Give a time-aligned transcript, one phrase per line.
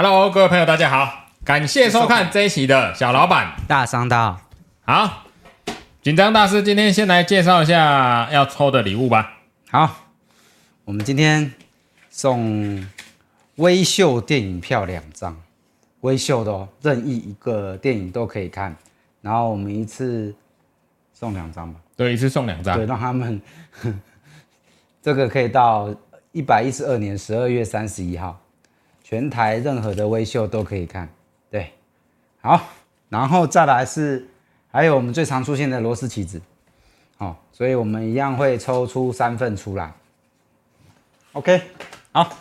[0.00, 4.38] Hello，各位朋友，大家好，感谢收看这一期的小老板大商道。
[4.82, 5.24] 好，
[6.02, 9.38] 紧张大师今天先来介绍一下要抽的礼物吧。
[9.72, 9.92] 好，
[10.84, 11.52] 我们今天
[12.10, 12.86] 送
[13.56, 15.36] 微秀电影票两张，
[16.02, 18.76] 微秀的哦，任意一个电影都可以看。
[19.20, 20.32] 然后我们一次
[21.12, 21.80] 送两张吧。
[21.96, 22.76] 对，一次送两张。
[22.76, 23.42] 对，让他们
[25.02, 25.92] 这个可以到
[26.30, 28.40] 一百一十二年十二月三十一号。
[29.08, 31.08] 全台任何的微秀都可以看，
[31.50, 31.72] 对，
[32.42, 32.68] 好，
[33.08, 34.28] 然后再来是
[34.70, 36.42] 还有我们最常出现的螺丝棋子，
[37.16, 39.94] 好，所以我们一样会抽出三份出来
[41.32, 41.62] ，OK，
[42.12, 42.36] 好，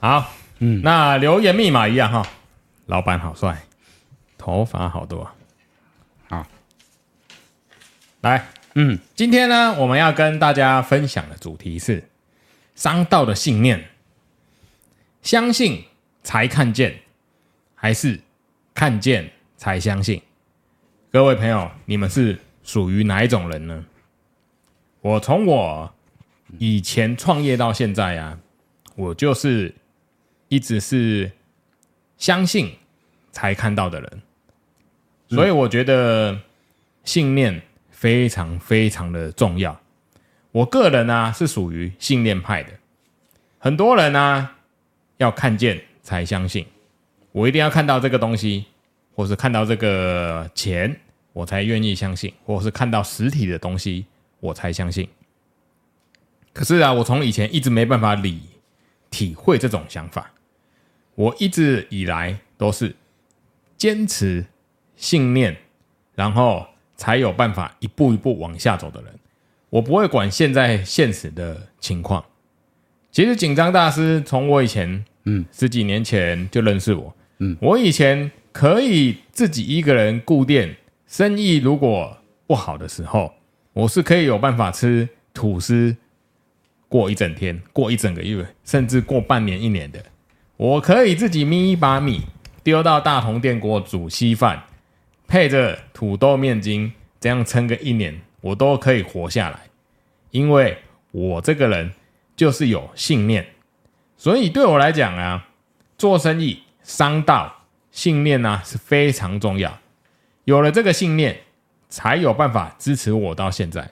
[0.00, 2.26] 好，嗯，那留言密码一样哈，
[2.86, 3.64] 老板好帅，
[4.38, 5.30] 头发好多，
[6.30, 6.46] 好，
[8.22, 12.08] 来，嗯，今天呢，我们要跟大家分享的主题是
[12.74, 13.90] 商道的信念。
[15.26, 15.82] 相信
[16.22, 17.00] 才看见，
[17.74, 18.20] 还是
[18.72, 20.22] 看见才相信？
[21.10, 23.84] 各位朋友，你们是属于哪一种人呢？
[25.00, 25.92] 我从我
[26.60, 28.38] 以前创业到现在啊，
[28.94, 29.74] 我就是
[30.46, 31.32] 一直是
[32.16, 32.76] 相信
[33.32, 34.22] 才看到的人，
[35.28, 36.38] 所以我觉得
[37.02, 39.80] 信念非常非常的重要。
[40.52, 42.70] 我个人呢是属于信念派的，
[43.58, 44.50] 很多人呢。
[45.18, 46.66] 要看见才相信，
[47.32, 48.66] 我一定要看到这个东西，
[49.14, 51.00] 或是看到这个钱，
[51.32, 54.06] 我才愿意相信，或是看到实体的东西，
[54.40, 55.08] 我才相信。
[56.52, 58.40] 可是啊，我从以前一直没办法理
[59.10, 60.32] 体会这种想法，
[61.14, 62.94] 我一直以来都是
[63.76, 64.46] 坚持
[64.96, 65.56] 信念，
[66.14, 69.12] 然后才有办法一步一步往下走的人。
[69.68, 72.24] 我不会管现在现实的情况。
[73.16, 82.14] 其实紧张大师从我以前，嗯，十几年前就认识我，嗯，我以前可以自己一个人顾店，生意如果
[82.46, 83.32] 不好的时候，
[83.72, 85.96] 我是可以有办法吃吐司
[86.90, 89.98] 过一整天，过一整个月，甚至过半年一年的。
[90.58, 92.20] 我可以自己咪一把米
[92.62, 94.62] 丢到大同电锅煮稀饭，
[95.26, 99.60] 配着土豆面筋，这样撑个一年，我都可以活下来，
[100.32, 100.76] 因为
[101.12, 101.90] 我这个人。
[102.36, 103.46] 就是有信念，
[104.16, 105.48] 所以对我来讲啊，
[105.96, 109.78] 做生意、商道，信念呢、是非常重要。
[110.44, 111.40] 有了这个信念，
[111.88, 113.90] 才有办法支持我到现在。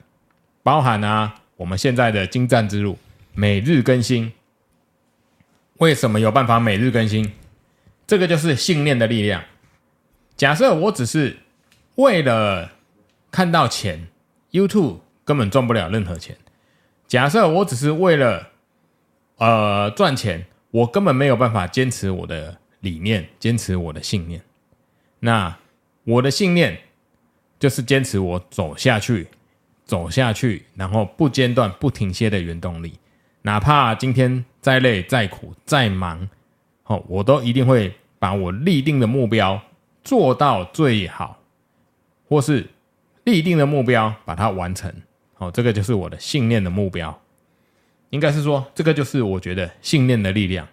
[0.63, 2.99] 包含啊，我们现在的精湛之路，
[3.35, 4.33] 每日更新。
[5.79, 7.33] 为什么有办法每日更新？
[8.07, 9.43] 这个就是信念的力量。
[10.37, 11.39] 假设我只是
[11.95, 12.73] 为了
[13.31, 14.07] 看到钱
[14.53, 16.37] ，YouTube 根本赚不了任何钱。
[17.15, 18.51] 假设我只是为了
[19.37, 24.43] 呃赚钱，我根本没有办法坚持我的理念，坚持我的信念。
[25.21, 25.57] 那
[26.03, 26.77] 我的信念
[27.61, 29.29] 就是坚持我走下去，
[29.85, 32.99] 走下去，然后不间断、不停歇的原动力。
[33.43, 36.29] 哪怕今天再累、再苦、再忙，
[36.87, 39.63] 哦，我都一定会把我立定的目标
[40.03, 41.39] 做到最好，
[42.29, 42.69] 或是
[43.23, 44.93] 立定的目标把它完成。
[45.35, 47.21] 好，这个就是我的信念的目标，
[48.11, 50.67] 应该是说，这个就是我觉得信念的力量。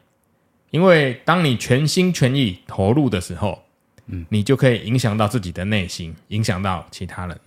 [0.70, 3.62] 因为当你全心全意投入的时候，
[4.06, 7.38] 嗯，你就可以影响到自己的内心，影响到其他人。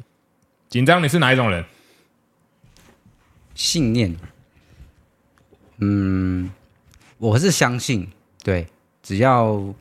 [0.68, 1.64] 紧张，你是哪一种人？
[3.54, 4.14] 信念，
[5.78, 6.50] 嗯，
[7.18, 8.06] 我是相信，
[8.42, 8.66] 对，
[9.02, 9.74] 只要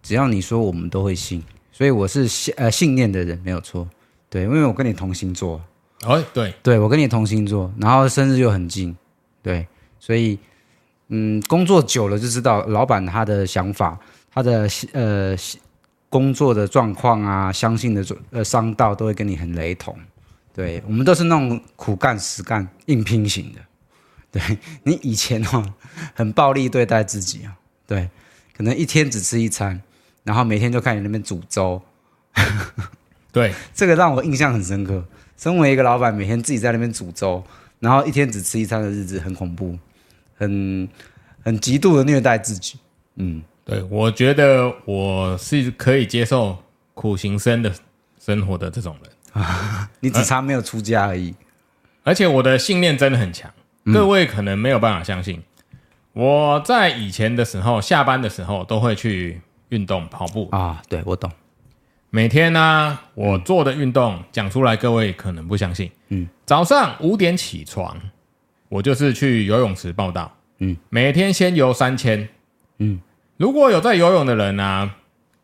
[0.00, 3.88] 只要你说，我们都会信，所以我是信呃信念的人，没有错，
[4.30, 5.60] 对，因为我跟你同星座。
[6.04, 6.54] 哦，对。
[6.62, 8.96] 对，我跟你同星座，然后生日又很近，
[9.42, 9.66] 对，
[9.98, 10.38] 所以
[11.08, 13.98] 嗯，工作久了就知道老板他的想法，
[14.32, 15.34] 他的呃
[16.08, 19.96] 工作的状况啊，相信的呃商道都会跟你很雷同，
[20.54, 23.60] 对，我们都是那种苦干实干、硬拼型的，
[24.30, 25.74] 对，你以前哦
[26.14, 28.08] 很暴力对待自己啊，对，
[28.56, 29.80] 可能一天只吃一餐，
[30.22, 31.82] 然后每天就看你那边煮粥，
[33.32, 35.04] 对，这个让我印象很深刻。
[35.38, 37.42] 身为一个老板，每天自己在那边煮粥，
[37.78, 39.78] 然后一天只吃一餐的日子，很恐怖，
[40.36, 40.88] 很
[41.42, 42.78] 很极度的虐待自己。
[43.14, 46.58] 嗯，对，我觉得我是可以接受
[46.92, 47.72] 苦行僧的
[48.18, 49.12] 生活的这种人。
[50.00, 51.32] 你只差没有出家而已。
[52.02, 53.48] 而且我的信念真的很强，
[53.92, 55.42] 各位可能没有办法相信。
[56.14, 60.82] 嗯、我在以前的时候，下班的时候都会去运动跑步啊。
[60.88, 61.30] 对，我懂。
[62.10, 65.90] 每天呢、啊，我做的运动讲出来，各位可能不相信。
[66.08, 67.94] 嗯，早上五点起床，
[68.70, 70.34] 我就是去游泳池报道。
[70.60, 72.26] 嗯，每天先游三千。
[72.78, 72.98] 嗯，
[73.36, 74.96] 如果有在游泳的人呢、啊，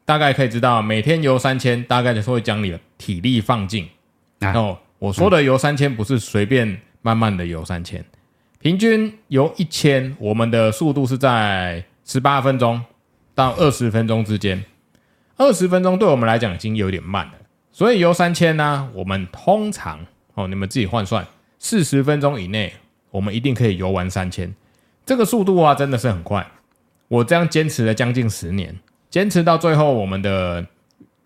[0.06, 3.86] 大概可以知道，每天游三千，大概就是会将你的体力放尽。
[4.38, 8.06] 然后、啊、我说的游三千，不是随便慢慢的游三千、嗯，
[8.58, 12.82] 平均游一千，我们的速度是在十八分钟
[13.34, 14.64] 到二十分钟之间。
[15.36, 17.32] 二十分钟对我们来讲已经有点慢了，
[17.72, 21.26] 所以游三千呢，我们通常哦，你们自己换算，
[21.58, 22.72] 四十分钟以内，
[23.10, 24.54] 我们一定可以游完三千。
[25.04, 26.46] 这个速度啊，真的是很快。
[27.08, 28.78] 我这样坚持了将近十年，
[29.10, 30.64] 坚持到最后，我们的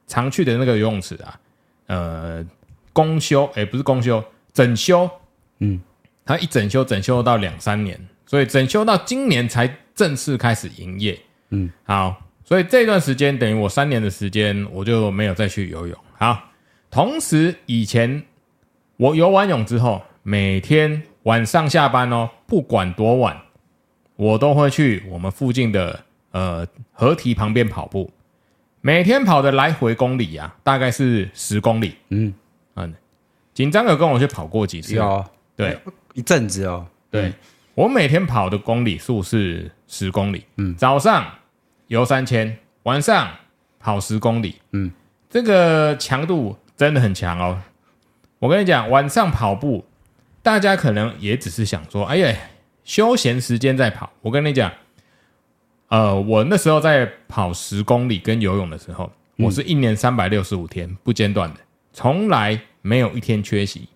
[0.07, 1.41] 常去的那个游泳池啊，
[1.87, 2.45] 呃，
[2.93, 5.09] 公休，诶、欸，不是公休，整修，
[5.59, 5.81] 嗯，
[6.25, 11.19] 它一整修整修到两三年，所以整修到今年才正式开始营业，
[11.51, 12.23] 嗯，好。
[12.49, 15.95] 所以这段时间等于我三年的时间，我就没有再去游泳。
[16.17, 16.45] 好，
[16.91, 18.23] 同时以前
[18.97, 23.37] 我游完泳之后，每天晚上下班哦，不管多晚，
[24.17, 28.11] 我都会去我们附近的呃河堤旁边跑步。
[28.81, 31.97] 每天跑的来回公里啊，大概是十公里。
[32.09, 32.33] 嗯
[32.77, 32.95] 嗯，
[33.53, 34.95] 紧张有跟我去跑过几次？
[34.95, 35.23] 有，
[35.55, 35.79] 对，
[36.15, 36.87] 一阵子哦。
[37.11, 37.35] 对、嗯、
[37.75, 40.47] 我每天跑的公里数是十公里。
[40.57, 41.31] 嗯，早上。
[41.89, 43.31] 游三千，晚上
[43.81, 44.91] 跑十公里，嗯，
[45.29, 47.61] 这个强度真的很强哦。
[48.39, 49.85] 我跟你讲，晚上跑步，
[50.43, 52.39] 大家可能也只是想说，哎呀，
[52.85, 54.11] 休闲时间在跑。
[54.21, 54.71] 我跟你讲，
[55.89, 61.61] 呃，我那时候在跑十公里跟游泳的时候，我是一年三百六十五天不间断的，
[61.93, 63.89] 从来没有一天缺席。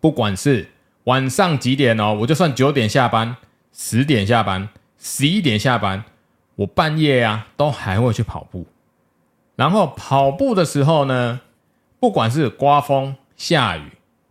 [0.00, 0.68] 不管是
[1.04, 3.36] 晚上几点哦，我就算九点下班、
[3.72, 6.04] 十点下班、十一点下班。
[6.56, 8.66] 我半夜啊，都还会去跑步。
[9.54, 11.40] 然后跑步的时候呢，
[12.00, 13.82] 不管是刮风、下雨、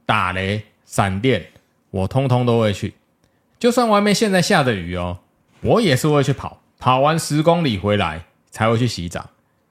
[0.06, 1.48] 打雷、闪电，
[1.90, 2.94] 我通通都会去。
[3.58, 5.20] 就算外面现在下着雨哦，
[5.62, 6.62] 我也是会去跑。
[6.78, 9.30] 跑完十公里回来才会去洗澡，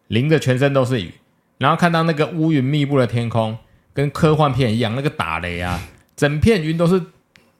[0.08, 1.14] 淋的全身都是雨。
[1.58, 3.56] 然后看到那个乌云密布的天空，
[3.92, 5.80] 跟科幻片一样，那个打雷啊，
[6.16, 7.00] 整片云都是，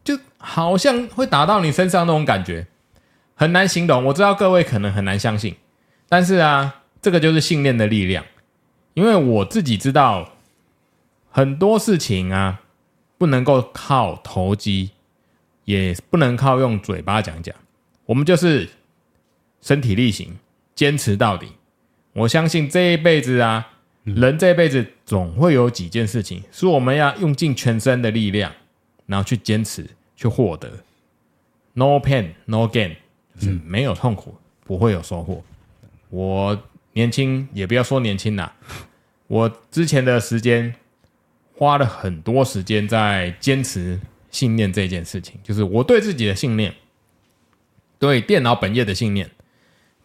[0.03, 2.67] 就好像会打到你身上那种感觉。
[3.35, 5.57] 很难形容，我知道各位可能很难相信，
[6.09, 8.25] 但是啊，这个就是信念的力量。
[8.95, 10.35] 因为我自己知道，
[11.31, 12.63] 很多事情啊，
[13.19, 14.91] 不能够靠投机，
[15.65, 17.55] 也不能靠用嘴巴讲讲，
[18.07, 18.71] 我们就是
[19.61, 20.39] 身体力行，
[20.77, 21.49] 坚持到底。
[22.13, 23.73] 我相信这一辈子啊，
[24.05, 28.53] 人这一辈子总会有几件事情，是我们要用尽全身的力量，
[29.07, 29.85] 然后去坚持，
[30.15, 30.71] 去获得。
[31.73, 32.95] No pain, no gain。
[33.41, 34.35] 是没有痛苦，
[34.65, 35.43] 不会有收获。
[36.11, 36.57] 我
[36.93, 38.55] 年轻，也不要说年轻啦，
[39.27, 40.75] 我之前的时间
[41.57, 44.01] 花了很多时间在坚持
[44.31, 46.75] 信念这件事情，就是我对自己的信念，
[47.99, 49.31] 对电脑本业的信念，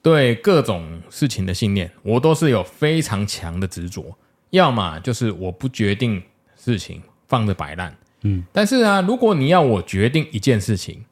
[0.02, 4.18] 对各种事情的信念，我都是有非常强的执着。
[4.52, 6.22] 要么就是我不决定
[6.56, 7.96] 事情，放着摆烂。
[8.22, 11.06] 嗯，但是啊，如果你要我决定一件事情，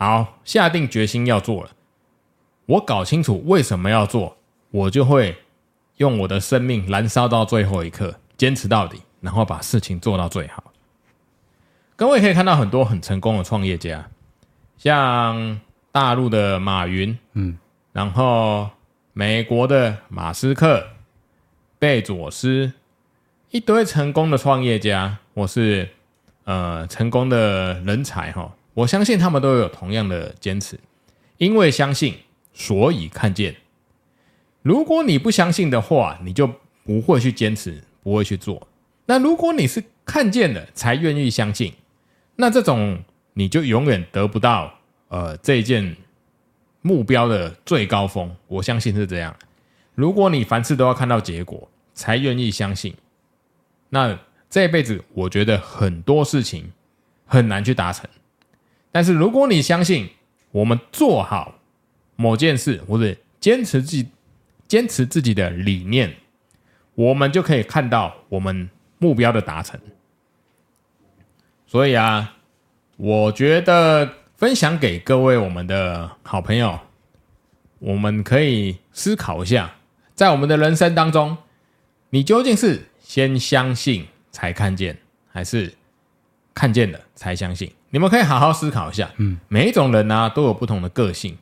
[0.00, 1.70] 好，下定决心要做了。
[2.66, 4.36] 我搞清楚为什么要做，
[4.70, 5.36] 我就会
[5.96, 10.62] 用我的生命燃烧到最后一刻，坚持到底，然后把事情做到最好。
[11.96, 14.08] 各位可以看到很多很成功的创业家，
[14.76, 15.60] 像
[15.90, 17.58] 大陆的马云，嗯，
[17.92, 18.70] 然后
[19.12, 20.86] 美国的马斯克、
[21.76, 22.72] 贝佐斯，
[23.50, 25.88] 一堆成功的创业家，我是
[26.44, 28.52] 呃成功的人才哈。
[28.78, 30.78] 我相信他们都有同样的坚持，
[31.38, 32.14] 因为相信，
[32.52, 33.56] 所以看见。
[34.62, 36.48] 如果你不相信的话，你就
[36.84, 38.68] 不会去坚持，不会去做。
[39.06, 41.72] 那如果你是看见了才愿意相信，
[42.36, 44.72] 那这种你就永远得不到
[45.08, 45.96] 呃这一件
[46.80, 48.32] 目标的最高峰。
[48.46, 49.34] 我相信是这样。
[49.96, 52.94] 如果你凡事都要看到结果才愿意相信，
[53.88, 54.16] 那
[54.48, 56.70] 这辈子我觉得很多事情
[57.26, 58.08] 很难去达成。
[58.90, 60.08] 但是，如果你相信
[60.50, 61.58] 我们做好
[62.16, 64.08] 某件事，或者坚持自己
[64.66, 66.14] 坚持自己的理念，
[66.94, 68.68] 我们就可以看到我们
[68.98, 69.78] 目标的达成。
[71.66, 72.36] 所以啊，
[72.96, 76.80] 我觉得分享给各位我们的好朋友，
[77.78, 79.76] 我们可以思考一下，
[80.14, 81.36] 在我们的人生当中，
[82.10, 84.98] 你究竟是先相信才看见，
[85.30, 85.74] 还是
[86.58, 87.70] 看见了才相信？
[87.90, 91.38] 你们可以好好思考一下，嗯，每一种人呢、啊、都有不同的个性。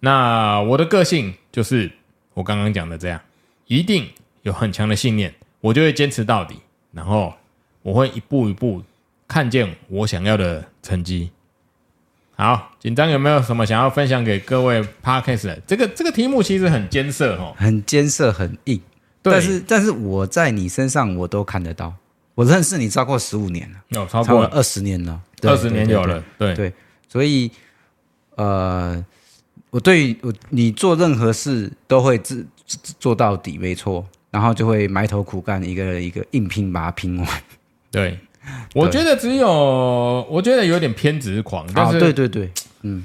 [0.00, 1.88] 那我的个性就是
[2.34, 3.20] 我刚刚讲的这样，
[3.68, 4.08] 一定
[4.42, 6.56] 有很强的信念，我就会坚持到底，
[6.90, 7.32] 然后
[7.82, 8.82] 我会一步一步
[9.28, 11.30] 看见我想要的成绩。
[12.34, 15.60] 好，紧张有没有什么想要分享给各位 Podcast 的？
[15.64, 18.82] 这个这个题目其实很艰涩哦，很艰涩，很硬。
[19.22, 21.94] 对但是但是我在你身上我都看得到，
[22.36, 26.72] 我认识你超过十五年了，有、哦、超过二十年了，二十年有了，对对，对，
[27.08, 27.50] 所以
[28.36, 29.04] 呃，
[29.70, 32.46] 我对我你做任何事都会自
[33.00, 37.42] 做到底，没错，然后就会埋头苦干，一个一个硬拼把它拼完，
[37.90, 38.18] 对。
[38.74, 39.48] 我觉得只有，
[40.30, 42.48] 我觉得有点偏执狂，但是、哦、对对对，
[42.82, 43.04] 嗯，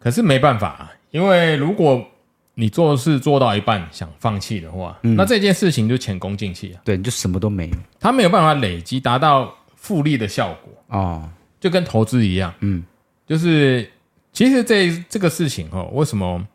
[0.00, 2.04] 可是没办法，因为如果
[2.54, 11.28] 你做事做到一半想放弃的话，嗯、那这件事情就前功尽弃了，对，你就什么都没有，它没有办法累积达到复利的效果哦，
[11.58, 12.84] 就跟投资一样，嗯，
[13.26, 13.90] 就是
[14.32, 16.46] 其实这这个事情哦，为什么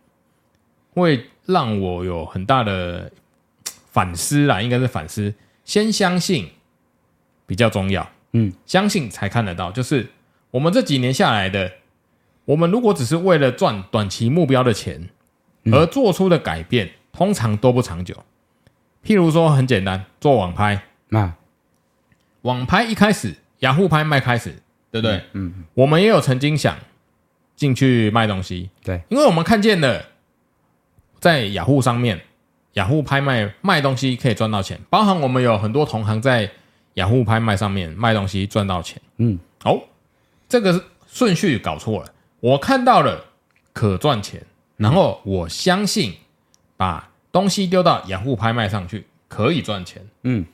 [0.93, 3.11] 会让我有很大的
[3.91, 4.61] 反思啦？
[4.61, 5.33] 应该是反思，
[5.65, 6.47] 先相信
[7.45, 8.07] 比较重要。
[8.33, 9.71] 嗯，相信才看得到。
[9.71, 10.07] 就是
[10.51, 11.71] 我们这几年下来的，
[12.45, 15.09] 我们如果只是为了赚短期目标的钱
[15.71, 18.15] 而做出的改变，嗯、通常都不长久。
[19.03, 21.37] 譬如说，很简单，做网拍，那、啊、
[22.41, 24.51] 网拍一开始，雅虎拍卖开始，
[24.91, 25.17] 对不对？
[25.33, 26.77] 嗯，嗯我们也有曾经想
[27.55, 30.05] 进去卖东西，对，因为我们看见了
[31.19, 32.21] 在雅虎上面，
[32.73, 36.51] 雅虎拍卖卖东西可以赚到钱，包含我们有很多同行在。
[36.97, 39.79] 雅虎拍卖上面卖东西赚到钱，嗯，哦，
[40.49, 42.11] 这个顺序搞错了。
[42.39, 43.23] 我看到了
[43.71, 44.43] 可赚钱，
[44.77, 46.15] 然后我相信
[46.77, 50.45] 把东西丢到雅虎拍卖上去可以赚钱，嗯。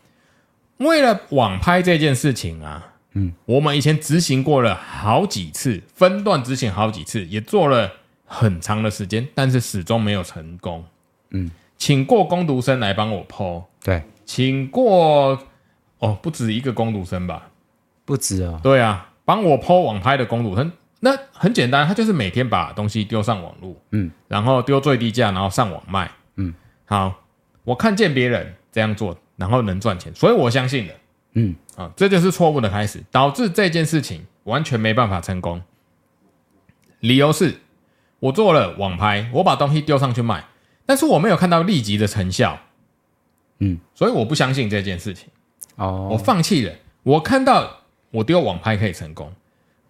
[0.78, 7.92] 为了网拍这件事情啊，嗯，我们以前执行过了好几次，分段执行好几次，也做了
[8.26, 10.84] 很长的时间，但是始终没有成功，
[11.30, 11.52] 嗯。
[11.78, 15.38] 请过工读生来帮我 po，对，请过。
[16.00, 17.50] 哦，不止一个工读生吧？
[18.04, 18.60] 不止啊、哦。
[18.62, 20.70] 对啊，帮我 po 网拍的工读生，
[21.06, 26.54] 那很简单，他就是每天把东西丢上网络，嗯，然后丢最低价，然后上网卖，嗯，
[26.86, 27.14] 好，
[27.66, 30.94] 我看见别人这样做，然后能赚钱，所以我相信了，
[31.34, 35.62] 嗯，啊，这就是错误的开始，导致这件事情完全没办法成功。
[37.02, 37.60] 理由是，
[38.20, 40.46] 我做了网拍，我把东西丢上去卖，
[40.86, 42.58] 但是我没有看到立即的成效，
[43.60, 45.28] 嗯，所以我不相信这件事情。
[45.76, 46.74] 哦，我放弃了。
[47.04, 47.82] 我看到
[48.12, 49.34] 我丢网拍可以成功，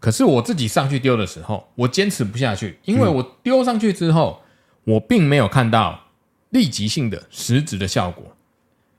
[0.03, 4.41] 可是我自己上去丢的时候，我坚持不下去，因为我丢上去之后，
[4.83, 5.97] 我并没有看到
[6.49, 8.35] 立即性的实质的效果。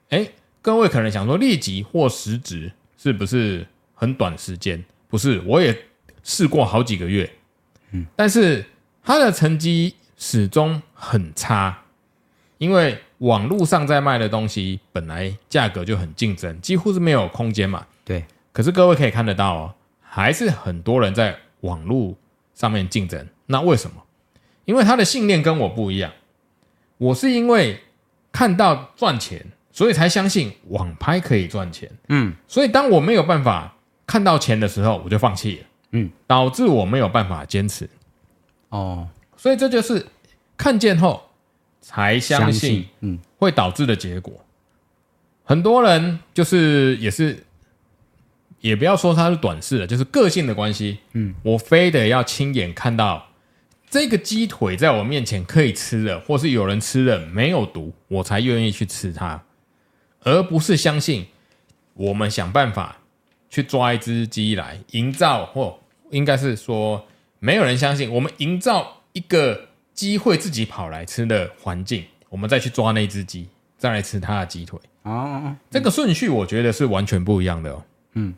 [0.08, 0.32] 诶，
[0.62, 4.82] 各位可能想说，立即或实质是不是很短时间？
[5.06, 5.76] 不是，我也
[6.22, 7.30] 试过好几个月，
[7.90, 8.64] 嗯，但是
[9.02, 11.82] 它的成绩始终很差，
[12.56, 12.98] 因为。
[13.18, 17.86] 网络上在卖的东西本来价格就很竞争，几乎是没有空间嘛。
[18.04, 18.22] 对。
[18.52, 19.74] 可是各位可以看得到哦，
[20.14, 22.14] 还是很多人在网络
[22.54, 23.26] 上面竞争。
[23.46, 24.00] 那为什么？
[24.64, 26.12] 因为他的信念跟我不一样。
[26.98, 27.80] 我是因为
[28.30, 31.90] 看到赚钱，所以才相信网拍可以赚钱。
[32.10, 32.32] 嗯。
[32.46, 33.74] 所以当我没有办法
[34.06, 35.66] 看到钱的时候，我就放弃了。
[35.90, 36.08] 嗯。
[36.28, 37.90] 导致我没有办法坚持。
[38.68, 39.08] 哦。
[39.36, 40.06] 所以这就是
[40.56, 41.28] 看见后。
[41.80, 44.32] 才相信，嗯，会导致的结果。
[45.42, 47.44] 很多人就是也是，
[48.64, 50.96] 也不要说他是短视了，就是个性的关系。
[51.12, 53.28] 嗯，我非得要亲眼看到
[53.90, 59.42] 这个鸡腿在我面前可以吃了，或是有人吃了没有毒，我才愿意去吃它，
[60.22, 61.26] 而不是相信
[61.92, 62.96] 我们想办法
[63.50, 65.78] 去抓一只鸡来营造，或
[66.10, 67.06] 应该是说
[67.40, 69.68] 没有人相信我们营造一个。
[69.94, 73.46] 机会自己跑来吃的环境，我们再去抓那只鸡，
[73.78, 74.76] 再来吃它的鸡腿。
[75.02, 77.84] 哦，这个顺序我觉得是完全不一样的哦。
[78.14, 78.34] 嗯，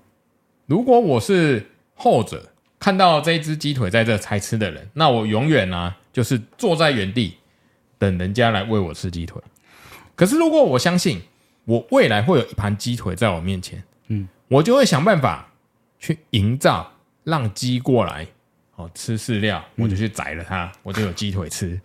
[0.67, 7.37] 如果我是后者，看到这一只鸡腿在这才吃的人，那我永远啊就是坐在原地
[7.99, 9.41] 等人家来喂我吃鸡腿。
[10.15, 11.23] 可是如果我相信
[11.65, 15.53] 我未来会有一盘鸡腿在我面前，嗯，我就会想办法
[15.99, 16.93] 去营造
[17.25, 18.27] 让鸡过来。
[18.75, 21.81] 哦，吃饲料，我就去宰了它，我就有鸡腿吃。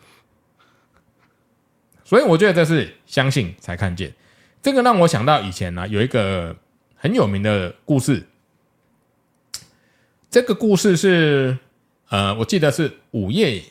[2.04, 4.14] 所以我觉得这是相信才看见。
[4.62, 6.54] 这个让我想到以前呢、啊，有一个
[6.96, 8.28] 很有名的故事。
[10.32, 11.58] 这个故事是，
[12.08, 13.62] 呃，我记得是午夜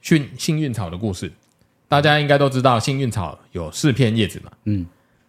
[0.00, 1.32] 幸幸运草的故事。
[1.88, 4.52] 大家应该都知道，幸运草有四片叶子嘛。
[4.66, 4.86] 嗯，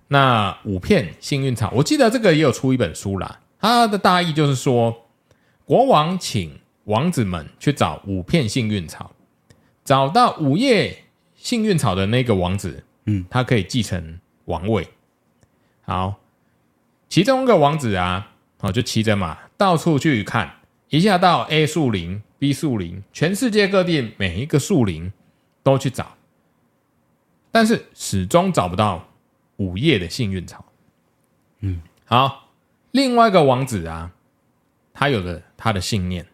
[0.09, 3.39] 那五片幸运草，我记得这个也有出一本书啦。
[3.59, 5.07] 它的大意就是说，
[5.65, 6.57] 国王请。
[6.87, 9.11] 王子们去找五片幸运草，
[9.83, 11.03] 找到午夜
[11.35, 14.87] 幸运草的那个王子，嗯，他可以继承王位。
[15.81, 16.15] 好，
[17.09, 18.31] 其中一个王子啊，
[18.61, 20.49] 哦，就骑着马到处去看，
[20.89, 25.11] 一下到 A 树林 B 树林，全世界各地每一个树林
[25.63, 26.15] 都去找，
[27.51, 29.09] 但是始终找不到
[29.57, 30.63] 午夜的幸运草。
[31.59, 32.49] 嗯，好，
[32.91, 34.11] 另外一个王子啊，
[34.93, 36.25] 他有着他的信念，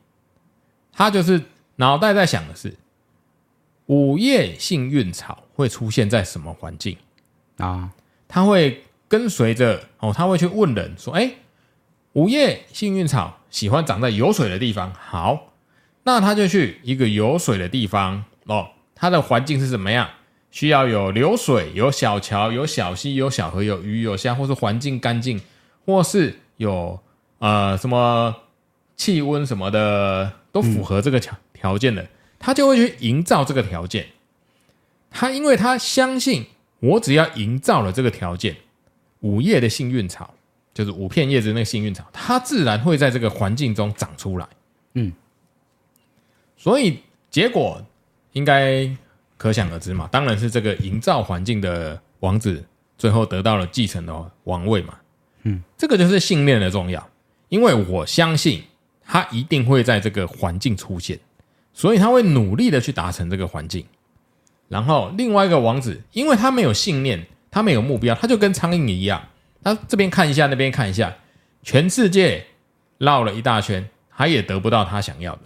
[0.91, 1.41] 他就是
[1.77, 2.75] 脑袋在想的是，
[3.87, 6.97] 午夜幸运草会出现在什么环境
[7.57, 7.91] 啊？
[8.27, 11.33] 他会跟随着哦，他会去问人说：“哎，
[12.13, 15.53] 午夜幸运草喜欢长在有水的地方。”好，
[16.03, 18.71] 那他就去一个有水的地方哦。
[18.95, 20.09] 它的环境是怎么样？
[20.49, 25.39] 需要有流水、有小桥、有小溪、有小河、有鱼、有虾，或是环境干净，
[25.85, 26.99] 或是有
[27.37, 28.35] 呃什么
[28.97, 32.07] 气温什么的都符合这个条条件的，
[32.39, 34.07] 他就会去营造这个条件。
[35.09, 36.47] 他因为他相信。
[36.83, 38.57] 我只要营造了这个条件，
[39.21, 40.33] 午夜的幸运草
[40.73, 44.47] 就是五片叶子那个幸运草，它自然会在这个环境中长出来。
[44.93, 45.11] 嗯，
[46.57, 46.99] 所以
[47.29, 47.81] 结果
[48.31, 48.89] 应该
[49.37, 52.63] 可想而知嘛，当然是这个营造环境的王子
[52.97, 54.95] 最后得到了继承的王位嘛。
[55.43, 57.09] 嗯，这个就是信念的重要，
[57.49, 58.63] 因为我相信
[59.03, 61.19] 他一定会在这个环境出现，
[61.73, 63.85] 所以他会努力的去达成这个环境。
[64.69, 69.21] 然后另外一个王子，因为他没有信念，他没有目标，他就跟苍蝇一样，
[69.63, 71.15] 他这边看一下，那边看一下，
[71.61, 72.45] 全世界
[72.97, 75.41] 绕了一大圈，他也得不到他想要的，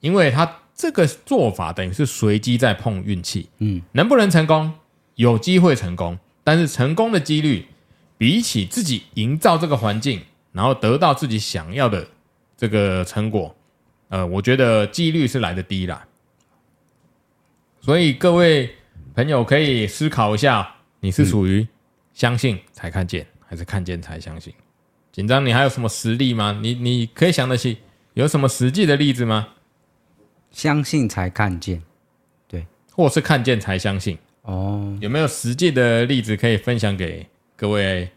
[0.00, 4.72] 因为他这个做法等于是随机在碰运气，嗯，能不能成功？
[5.16, 7.66] 有机会成功，但是成功的几率
[8.16, 12.08] 比起自己营造这个环境，然后得到自己想要的
[12.56, 13.54] 这个成果，
[14.08, 16.06] 呃，我觉得几率是来的低啦。
[17.82, 18.74] 所以各位
[19.14, 21.66] 朋友可以思考一下，你是属于
[22.14, 24.54] 相信才看见，还是看见才相信？
[25.10, 26.60] 紧张，你还有什么实例吗？
[26.62, 27.78] 你你可以想得起
[28.14, 29.48] 有什么实际的例子吗？
[30.52, 31.82] 相信才看见，
[32.46, 34.16] 对，或是看见才相信？
[34.42, 37.26] 哦，有没有实际的例子可以分享给
[37.56, 38.08] 各位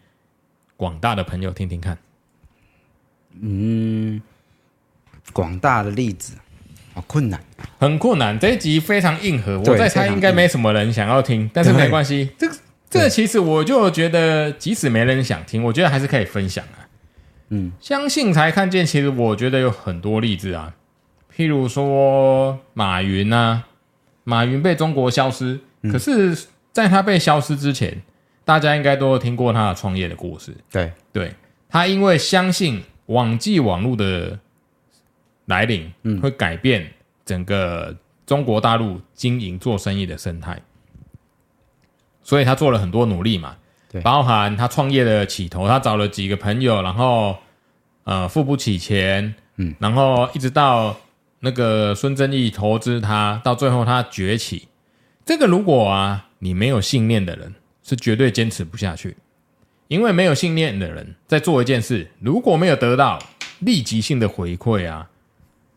[0.77, 1.97] 广大的朋友听听看？
[3.41, 4.21] 嗯，
[5.33, 6.35] 广大的例子。
[6.93, 7.43] 好困难，
[7.79, 8.37] 很困难。
[8.37, 12.29] 这一集非常硬核，我在猜应该没什么人想要听，但是没关系。
[12.37, 12.55] 这个
[12.93, 16.87] 这个其实我就觉得，即使没人想听，我觉得还是可以分享啊。
[17.49, 18.85] 嗯，相信才看见。
[18.85, 20.73] 其实我觉得有很多例子啊，
[21.35, 23.65] 譬如说马云啊，
[24.23, 25.59] 马云被中国消失，
[25.91, 28.01] 可是在他被消失之前，
[28.45, 30.55] 大家应该都听过他的创业的故事。
[30.71, 31.33] 对对，
[31.69, 34.39] 他因为相信网际网络的。
[35.47, 36.89] 来临，嗯，会改变
[37.25, 37.93] 整个
[38.25, 40.57] 中国大陆经营做生意的生态，
[42.23, 43.55] 所以他做了很多努力嘛，
[43.91, 47.37] 对，包含他创业的起头，他找了几个朋友，然后
[48.05, 50.95] 呃付不起钱，嗯，然后一直到
[51.39, 54.67] 那个孙正义投资他，到最后他崛起，
[55.25, 59.15] 这个如果啊你没有信念的人是绝对坚持不下去，
[59.87, 63.19] 因为没有信念的人在做一件事，如果没有得到
[63.59, 65.07] 立即性的回馈啊。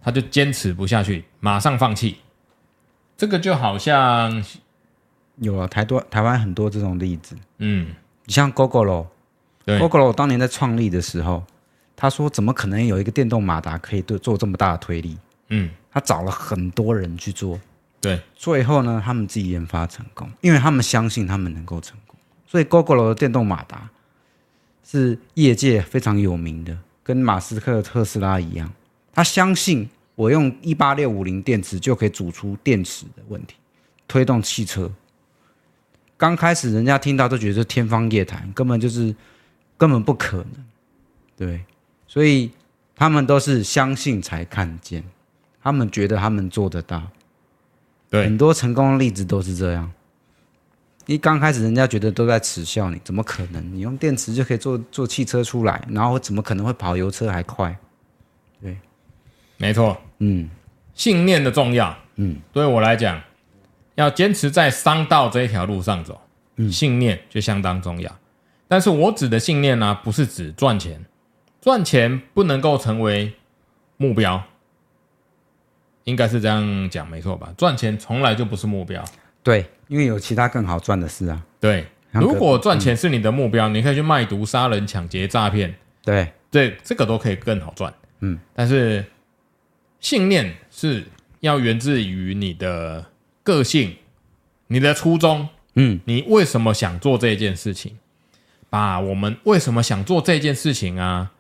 [0.07, 2.19] 他就坚持不下去，马上放弃。
[3.17, 4.41] 这个就好像
[5.37, 7.37] 有啊，台多台湾很多这种例子。
[7.59, 7.95] 嗯，
[8.25, 11.45] 你像 Gogoro，Gogoro 当年在创立的时候，
[11.95, 15.19] 他说怎么可能有一个电动马达可以对做这么大的推力？
[15.49, 17.61] 嗯，他找了很多人去做，
[18.01, 22.17] 对，最后呢，他们自己研发成功，因为他们相信他们能够成功。
[22.47, 23.89] 所以 Gogoro 的电动马达
[24.85, 28.73] 是业界非常有名的，跟马斯克特斯拉一样，
[29.13, 29.89] 他相信。
[30.17, 33.55] 我用一八六五零电池就可以煮出电池的问题，
[34.09, 34.91] 推动汽车。
[36.17, 39.15] 刚开始人家听到都觉得是天方夜谭，根本就是
[39.77, 40.65] 根本不可能。
[41.37, 41.65] 对，
[42.07, 42.51] 所以
[42.95, 45.05] 他们都是相信才看见，
[45.63, 47.03] 他们觉得他们做得到。
[48.09, 49.91] 对，很多成功的例子都是这样。
[51.07, 53.75] 一刚开始人家觉得都在耻笑你，怎么可能？
[53.75, 57.77] 你用电池就可以做做汽车出来，然后怎么可能会跑油车还快？
[58.61, 58.77] 对。
[59.59, 60.51] 没错，嗯，
[60.95, 63.21] 信念的重要，嗯，对我来讲，
[63.97, 66.19] 要坚持在商道这一条路上走，
[66.57, 68.11] 嗯，信念就相当重要。
[68.67, 71.05] 但是我指的信念呢，不是指赚钱，
[71.61, 73.35] 赚钱不能够成为
[73.97, 74.43] 目标，
[76.05, 77.53] 应该是这样讲，没错吧？
[77.59, 79.05] 赚钱从来就不是目标，
[79.43, 81.45] 对，因为有其他更好赚的事啊。
[81.61, 89.05] 对，如果赚钱是你的目标，你可以去卖毒、杀人、抢劫、诈骗，对，对，这个都可以更好赚，嗯，但是。
[89.99, 91.05] 信念是
[91.41, 93.05] 要源自于你的
[93.47, 93.95] 个性、
[94.67, 97.97] 你的初衷，嗯，你为什么想做这件事情？
[98.69, 101.31] 把我们为什么想做这件事情啊，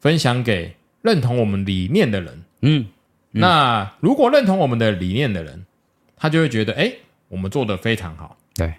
[0.00, 2.86] 分享给认同我们理念的人，嗯，
[3.30, 5.64] 那如果认同我们的理念的人，
[6.16, 6.92] 他就会觉得，哎，
[7.28, 8.36] 我们做的非常好。
[8.54, 8.74] 对。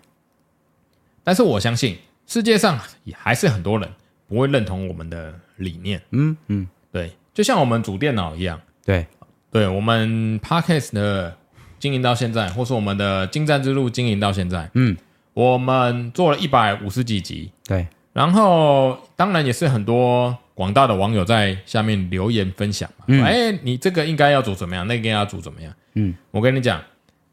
[1.23, 3.89] 但是我相信，世界上也还是很多人
[4.27, 6.01] 不会认同我们的理念。
[6.11, 8.59] 嗯嗯，对，就像我们组电脑一样。
[8.83, 9.07] 对，
[9.49, 11.37] 对我们 Podcast 的
[11.83, 14.95] 经营到现在，或是我们的精湛之路经营到现在，嗯，
[15.33, 17.51] 我们做了一百五十几集。
[17.67, 23.03] 对，然后当然也是很多广大的网友在下面留言分享嘛。
[23.09, 24.87] 嗯，哎，你这个应该要组怎么样？
[24.87, 25.73] 那个要组怎么样？
[25.95, 26.81] 嗯，我跟你讲，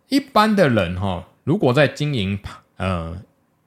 [0.09, 2.37] 一般的人哈，如果在经营
[2.77, 3.17] 呃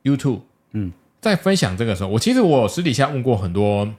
[0.04, 0.42] YouTube，
[0.74, 0.92] 嗯，
[1.22, 3.90] 在分享这个时候，我其实我私底下问过很多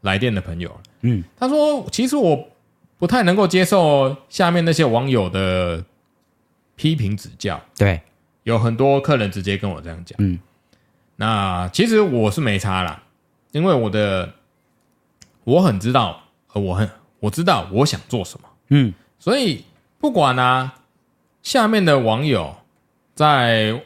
[0.00, 2.48] 来电的朋友，嗯，他说其实我。
[3.00, 5.82] 不太能够接受下面那些网友的
[6.80, 7.60] 批评指教。
[7.76, 8.00] 对，
[8.44, 10.16] 有很多客人直接跟我这样讲。
[10.18, 10.38] 嗯，
[11.16, 13.02] 那其实我是没差啦，
[13.52, 14.32] 因为我的
[15.44, 16.22] 我很知道，
[16.54, 16.88] 我很
[17.18, 18.48] 我知道我想做什么。
[18.70, 19.62] 嗯，所以
[19.98, 20.72] 不管啊，
[21.42, 22.56] 下面的网友
[23.14, 23.78] 在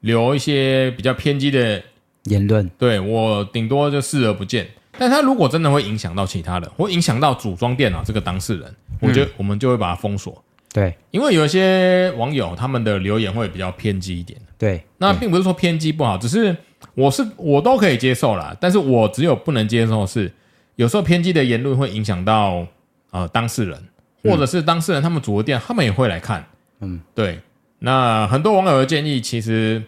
[0.00, 1.82] 留一些比较偏激的
[2.24, 4.66] 言论，对，我顶多就视而不见。
[4.96, 10.42] 但他如果真的会影响到其他人，或影响到组装电脑这个当事人，我觉得我们就会把它封锁。
[10.78, 14.38] 对，因为有一些网友他们的留言会比较偏激一点。
[14.56, 16.56] 对，那并不是说偏激不好，只是
[16.94, 18.56] 我是我都可以接受啦。
[18.60, 20.30] 但是我只有不能接受的是，
[20.76, 22.66] 有时候偏激的言论会影响到
[23.10, 23.82] 呃当事人，
[24.22, 26.46] 或者是当事人他们组的店，他们也会来看。
[26.80, 27.40] 嗯，对。
[27.80, 29.82] 那很多网友的建议其实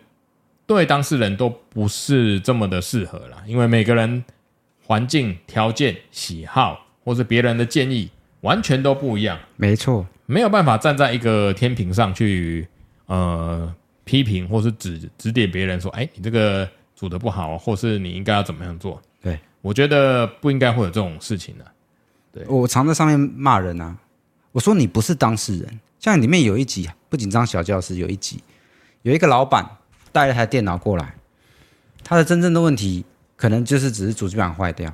[0.66, 4.24] 对当事人都不是这么的适合啦，因为每个人。
[4.86, 9.38] 环境条件、喜好，或是别人的建议，完全都不一样。
[9.54, 12.68] 没错，没有办法站在一个天平上去，
[13.06, 21.64] 呃，批评或是指指点别人说：“哎，你这个煮的不好，或是你应该要怎么样做？”对，我觉得不应该会有这种事情的。
[22.32, 23.96] 对，我常在上面骂人啊，
[24.52, 25.80] 我说你不是当事人。
[25.98, 28.40] 像里面有一集不紧张小教室有一集，
[29.02, 29.68] 有一个老板
[30.12, 31.16] 带了台电脑过来，
[32.04, 33.04] 他的真正的问题。
[33.36, 34.92] 可能就是只是主机板坏掉，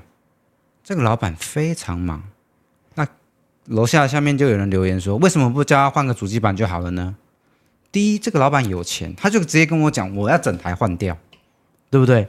[0.85, 2.23] 这个老板非常忙。
[3.69, 7.17] 楼下下面就有人留言说：“为什么不叫他换个主机板就好了呢？”
[7.93, 11.17] 第一，这个老板有钱，他就直接跟我讲：“我要整台换掉，
[11.91, 12.29] 对不对？”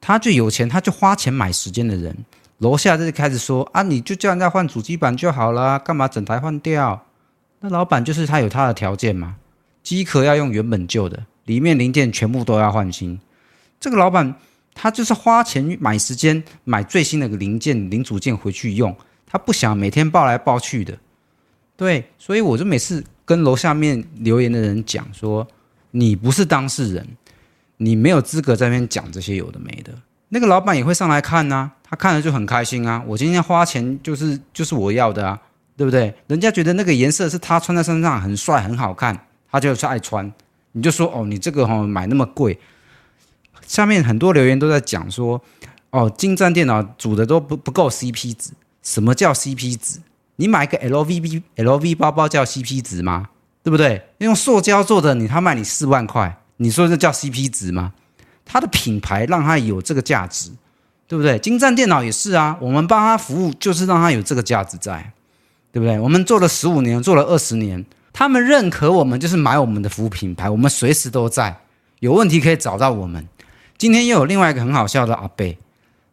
[0.00, 2.16] 他就有钱，他就花钱买时间的人。
[2.58, 7.06] 楼下就开始说：“啊，你就叫人家换主机板就好了，干嘛整台换掉？”
[7.60, 9.36] 那老板就是他有他的条件嘛，
[9.82, 13.20] 机壳要用原本旧的，里面零件全部都要换新。
[13.80, 14.34] 这个老板。
[14.80, 18.96] 他就是花钱买时间，买最新的零件、零组件回去用。
[19.28, 20.98] 他不想每天抱来抱去的，
[21.76, 25.46] 对，所以我就每次跟楼下面留言的人讲说
[25.92, 27.06] ：“你不是当事人，
[27.76, 29.92] 你没有资格在那边讲这些有的没的。”
[30.30, 33.02] 那个老板也会上来看呐、啊，他看了就很开心啊。
[33.06, 35.40] 我今天花钱就是就是我要的啊，
[35.76, 36.14] 对不对？
[36.26, 40.30] 人家觉得那个颜色是他穿在身上很帅很好看，他就是爱穿。
[40.72, 42.58] 你就说哦，你这个、哦、买那么贵。
[43.66, 45.42] 下面很多留言都在讲说，
[45.90, 48.52] 哦，精湛电脑组的都不不够 CP 值。
[48.88, 50.00] 什么叫 CP 值？
[50.36, 53.28] 你买个 LV LV 包包叫 CP 值吗？
[53.62, 54.02] 对不对？
[54.16, 57.92] 用塑胶做的，你他卖你四万块，你说这叫 CP 值吗？
[58.46, 60.50] 它的品牌让它有这个价值，
[61.06, 61.38] 对不对？
[61.38, 65.12] 精湛电脑也是啊，我们帮他服务就是让他有这个价值在，
[65.70, 66.00] 对不对？
[66.00, 71.54] 我们做了十五年，做了二十年，他们认可我们就是买我们的服务品牌，我们随时都在，
[72.00, 73.28] 有问题可以找到我们。
[73.76, 75.58] 今天又有另外一个很好笑的阿贝，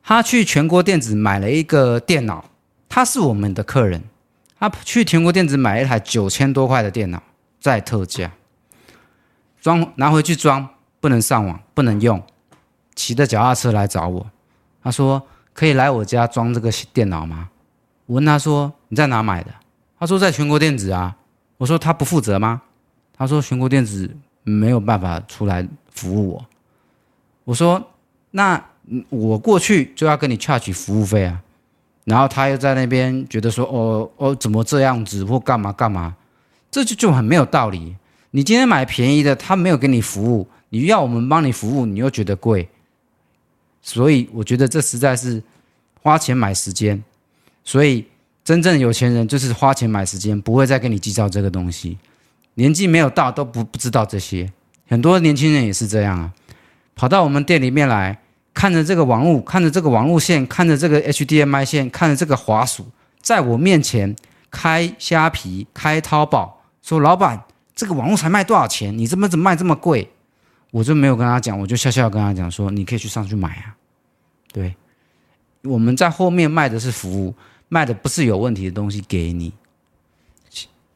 [0.04, 2.44] 他去全国电子买了一个电脑，
[2.96, 4.02] 他是我们的客人，
[4.58, 7.22] 他去全国电子买一台九千多块的电脑，
[7.60, 8.32] 在特价，
[9.60, 10.66] 装拿回去装
[11.02, 12.24] 不能上网，不能用，
[12.96, 14.26] 骑着脚踏车来找我，
[14.82, 17.50] 他说可以来我家装这个电脑吗？
[18.06, 19.52] 我问他说你在哪买的？
[20.00, 21.18] 他说在全国电子啊。
[21.58, 22.62] 我说他不负责吗？
[23.18, 26.46] 他说全国电子没有办法出来服务我。
[27.44, 27.92] 我说
[28.32, 28.64] ：“那
[29.10, 31.42] 我过去就要跟你 charge 服务费啊。”
[32.06, 36.16] 然后他又在那边觉得说：“哦哦，怎么这样子或干嘛干嘛？”
[36.72, 37.96] 这就就很没有道理。
[38.32, 42.68] 你今天买便宜的，他没有给你服务，你要我们帮你服务，你又觉得贵。
[43.82, 45.42] 所以我觉得这实在是
[46.02, 47.04] 花钱买时间。
[47.64, 48.06] 所以
[48.44, 51.98] 真正有钱人就是花钱买时间，不会再跟你计较这个东西。
[52.56, 54.52] 年纪没有到都不不知道这些，
[54.88, 56.34] 很多年轻人也是这样啊。
[56.96, 58.20] 跑到我们店里面来，
[58.56, 62.88] 看着这个网路，看着这个网路线，看着这个 HDMI 线，看着这个滑鼠，
[63.22, 64.16] 在我面前
[64.50, 67.44] 开虾皮、开淘宝，说老板，
[67.76, 68.98] 这个网路才卖多少钱？
[68.98, 70.10] 你怎么怎么卖这么贵？
[70.72, 73.76] 我就没有跟他讲，我就笑笑跟他讲说，你可以去上去买啊。
[74.54, 74.74] 对，
[75.64, 77.36] 我们在后面卖的是服务，
[77.68, 79.54] 卖的不是有问题的东西给你。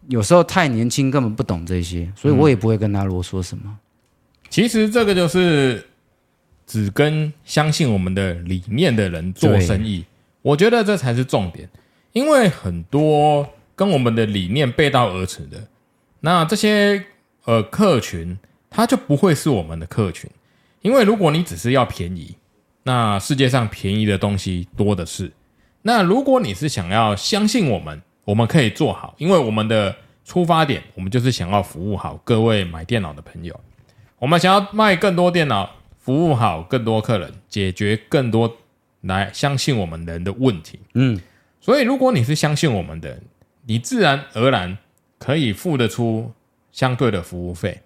[0.08, 3.78] 有时候太年轻，根本不懂这些，所以我也不会跟他啰嗦什么。
[4.50, 5.88] 其实这个就是
[6.69, 10.05] 只跟相信我们的理念的人做生意，
[10.43, 11.67] 我觉得这才是重点。
[12.12, 15.67] 因为很多跟我们的理念背道而驰的，
[16.19, 17.03] 那这些
[17.45, 18.38] 呃客群，
[18.69, 20.29] 他就不会是我们的客群。
[20.84, 22.36] 因为如果你只是要便宜，
[22.84, 25.32] 那世界上便宜的东西多的是。
[25.82, 33.60] 那如果你是想要相信我们，我们可以做好，因为我们的出发点，我们就是想要服务好各位买电脑的朋友。
[34.19, 35.69] 我们想要卖更多电脑，
[36.10, 38.58] 服务好更多客人，解决更多
[39.02, 40.80] 来相信我们人的问题。
[40.95, 41.22] 嗯，
[41.62, 43.22] 所以如果你是相信我们的，
[43.67, 44.76] 你自然而然
[45.19, 46.32] 可以付得出
[46.72, 47.80] 相对的服务费。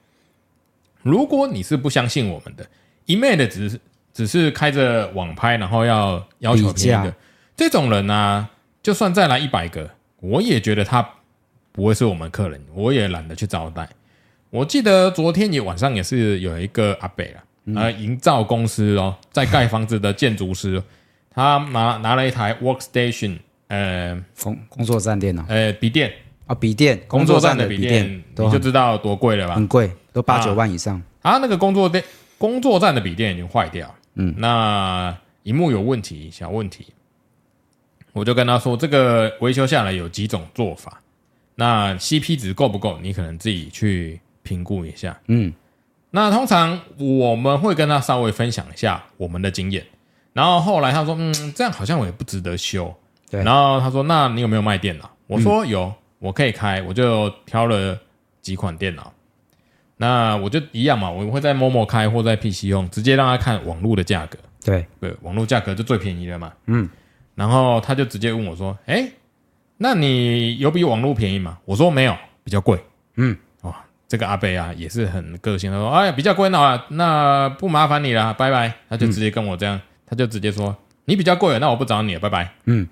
[1.01, 2.65] 如果你是不相信我们的，
[3.07, 3.79] 一昧的只是
[4.13, 7.13] 只是开着网拍，然后要要求便宜的
[7.57, 8.49] 这种人呢、啊，
[8.81, 9.89] 就算再来一百个。
[10.21, 11.05] 我也觉得他
[11.73, 13.89] 不会是我们客人，我也懒得去招待。
[14.49, 17.43] 我记得昨天也晚上也是有一个阿北啊，
[17.75, 20.81] 呃，营造公司哦，在盖房子的建筑师，
[21.29, 26.11] 他拿拿了一台 workstation，呃，工工作站电脑，呃，笔电
[26.45, 29.55] 啊，笔电，工作站的笔电，你就知道多贵了吧？
[29.55, 31.01] 很贵，都八九万以上。
[31.21, 32.03] 啊，那个工作电
[32.37, 36.87] 工作站的笔电已经坏掉，嗯，那荧幕有问题，小问题。
[38.11, 41.01] 我就跟他说，这个维修下来有几种做法，
[41.55, 42.99] 那 CP 值够不够？
[43.01, 45.19] 你可能自己去评估一下。
[45.27, 45.51] 嗯，
[46.15, 49.83] 那通常我们会跟他稍微分享一下我们的经验，
[50.31, 52.93] 然后后来他说，嗯，这样好像我也不值得修。
[53.31, 55.09] 对，然后他说，那你有没有卖电脑？
[55.25, 57.99] 我说有，我可以开，我就挑了
[58.43, 59.11] 几款电脑。
[59.97, 64.37] 那我就一样嘛，我会在 Momo 开或在 PC 用，直接让他看网络的价格。
[64.63, 66.53] 对对，网络价格就最便宜了嘛。
[66.67, 66.87] 嗯。
[67.33, 69.09] 然后他就直接问我说：“哎，
[69.77, 72.79] 那你有比网络便宜吗？”我说：“没有，比较贵。”
[73.17, 73.39] 嗯，哇，
[74.13, 82.87] 这个阿伯啊也是很个性，他说：“哎，比较贵那那不麻烦你了，拜拜。”他就直接跟我这样，嗯、他就直接说：“你比较贵，那我不找你了，拜拜。”嗯，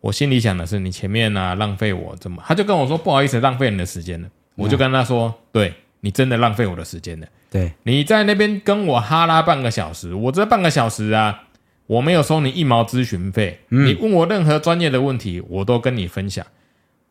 [0.00, 7.26] 我心里想的是，你前面呢、啊、浪费我怎么，他就跟我说：“不好意思，浪费你的时间了。”我就跟他说：“嗯、对你真的浪费我的时间了。
[7.48, 11.44] 对，你在那边跟我哈拉半个小时，我这半个小时啊。”
[11.86, 16.46] 我没有收你一毛咨询费，你问我任何专业的问题，我都跟你分享。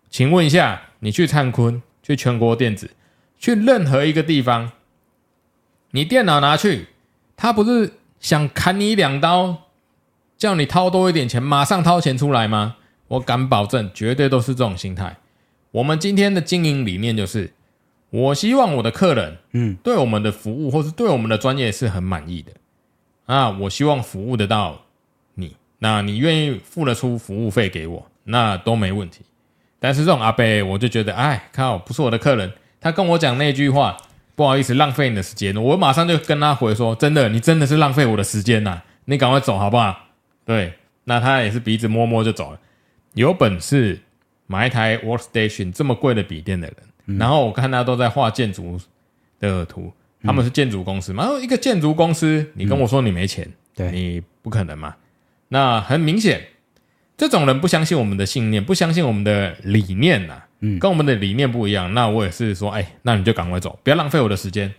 [0.09, 2.89] 请问一下，你去灿坤、去全国电子、
[3.39, 4.73] 去任何一个地方，
[5.91, 6.87] 你电脑拿去，
[7.37, 9.69] 他不是想砍你两刀，
[10.37, 12.75] 叫你掏多一点钱，马上掏钱出来吗？
[13.07, 15.17] 我敢保证，绝对都是这种心态。
[15.71, 17.53] 我们今天的经营理念就是，
[18.09, 22.51] 我希望我的客人，嗯，对我们的服务或是对我们的专业是很满意的。
[23.25, 24.81] 啊，我希望服务得到
[25.35, 29.21] 你，那你愿意付得出服务费给我，那都没问题。
[29.79, 32.51] 但是这种阿贝，我就觉得，哎，靠，不是我的客人。
[32.81, 33.97] 他跟我讲那句话，
[34.35, 35.55] 不好意思，浪费你的时间。
[35.55, 40.07] 我马上就跟他回说，真的，你真的是浪费我的时间呐，你赶快走好不好？
[40.45, 42.59] 对，那他也是鼻子摸摸就走了。
[43.13, 43.99] 有本事
[44.47, 48.79] 买一台 Workstation 这么贵的笔电的人，嗯、然后我看他都在画建筑
[49.39, 49.91] 的图。
[50.21, 51.29] 他们是建筑公司嘛？
[51.41, 54.93] 一个建筑公司，你跟我说你没钱，嗯、对，你不可能嘛？
[55.47, 56.45] 那很明显，
[57.19, 61.93] 这种人不相信我们的信念，不相信我们的理念呐、啊，嗯，跟我们的理念不一样。
[61.93, 64.73] 那我也是说，哎，那你就赶快走，不要浪费我的时间。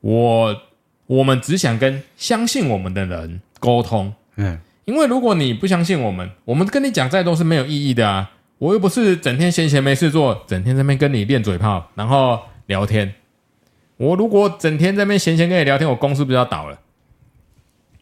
[0.00, 0.62] 我
[1.06, 8.30] 我们只想跟相信我们的人沟通，嗯，因为如果你不相信我们，我们跟你讲再多是没有意义的啊。
[8.56, 13.12] 我又不是整天闲闲没事做，整天在那边跟你练嘴炮，然后聊天。
[13.98, 16.80] 我如果整天在那边闲闲跟你聊天，我公司不就要倒了？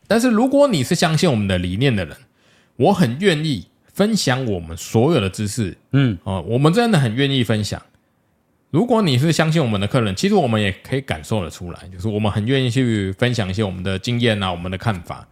[0.07, 2.16] 但是如果你是相信我们的理念的人，
[2.77, 5.77] 我很愿意分享我们所有的知识。
[5.93, 7.81] 嗯，哦，我们真的很愿意分享。
[8.71, 15.27] 如果你是相信我们的客人，其实我们也可以感受得出来，就是我们很愿意去分享一些我们的经验啊，我们的看法。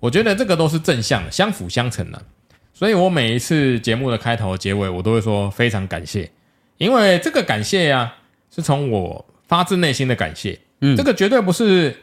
[0.00, 2.22] 我觉得这个都是正向的，相辅相成的。
[2.72, 6.30] 所以我每一次节目的开头、结尾，我都会说非常感谢，
[6.78, 8.16] 因为这个感谢呀、啊，
[8.54, 9.24] 是从我。
[9.48, 11.96] 发自内心的感谢，嗯，这个绝对不是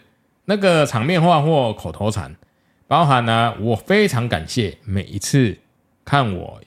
[0.46, 2.34] 那个场面话或口头禅，
[2.93, 5.58] 包含呢，我非常感谢每一次
[6.06, 6.62] 看我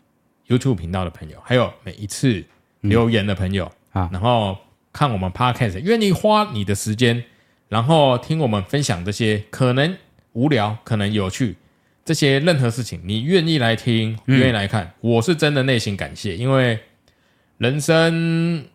[0.49, 2.45] YouTube 频道的朋友，还有每一次
[2.81, 4.59] 留言的朋友啊，然后
[4.93, 7.23] 看我们 Podcast，愿意花你的时间，
[7.69, 9.97] 然后听我们分享这些可能
[10.33, 11.55] 无聊、可能有趣
[12.05, 16.77] 这些任何事情，你愿意来听，愿意来看，我是真的内心感谢，因为
[17.59, 18.67] 人生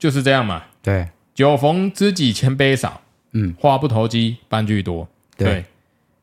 [0.00, 1.06] 就是这样嘛，对。
[1.32, 3.02] 酒逢知己千杯少，
[3.34, 5.08] 嗯，话不投机半句多。
[5.36, 5.64] 对，对，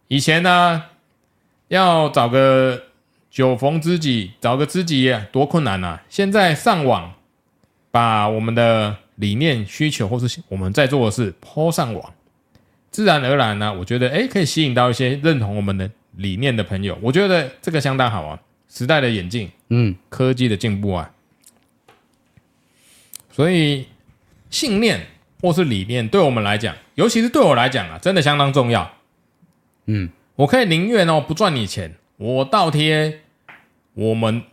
[0.10, 0.90] 以前呢、啊，
[1.68, 2.86] 要找个
[3.30, 6.02] 酒逢知己，找个知己多困难啊！
[6.10, 7.14] 现在上网
[7.92, 12.12] 把我们的理念、需求或是我们在做的事 PO 上网，
[12.90, 16.98] 自然而然呢，我觉得哎可以吸引到一些认同我们的理念的朋友。
[17.04, 21.12] 我觉得这个相当好啊，时代的演进，嗯，科技的进步啊，
[23.32, 23.86] 所以
[24.50, 25.06] 信念
[25.40, 28.92] 或是理念对我们来讲，尤其是对我来讲啊，真的相当重要。
[29.92, 33.22] 嗯，我可以宁愿哦不赚你钱，我倒贴，
[33.94, 34.44] 我们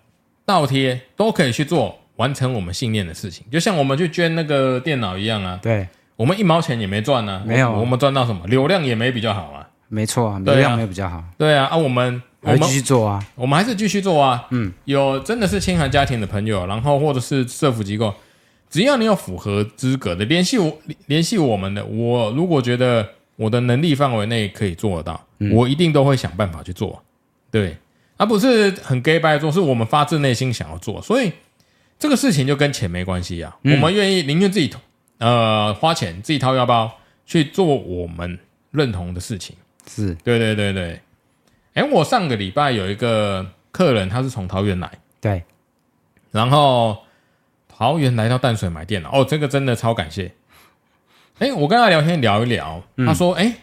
[0.44, 2.01] 倒贴都可以去做。
[2.16, 5.61] 完成我们信念的事情，就像我们去捐那个电脑一样啊。
[5.62, 8.40] 对，我们一毛钱也没赚呢、啊，没有，我们赚到什么？
[8.46, 9.68] 流量也没比较好啊。
[9.88, 11.22] 没错啊，流量没比较好。
[11.37, 14.46] 对啊，啊，我们我们继续做啊，我们还是继续做啊。
[14.51, 18.14] 嗯，有真的是清寒家庭的朋友，然后或者是社福机构，
[18.70, 27.03] 只要你有符合资格的，联系我联系我们的，我如果觉得我的能力范围内可以做得到，嗯、我一定都会想办法去做。
[27.51, 27.77] 对，
[28.16, 31.33] 而、啊、不是很 gay 白做，是我们发自内心想要做，所以。
[31.99, 34.70] 这个事情就跟钱没关系啊，嗯、我们愿意宁愿自己
[35.16, 36.92] 呃花钱自己掏腰包
[37.25, 38.38] 去做我们
[38.70, 39.57] 认同的事情，
[39.88, 41.01] 是对对对对。
[41.72, 45.42] 哎，我上个礼拜有一个客人，他是从桃园来，对，
[46.31, 46.99] 然后
[47.66, 50.31] 桃园来到淡水买电脑，哦，这个真的超感谢。
[51.38, 53.55] 哎，我跟他聊天聊一聊，他说，哎、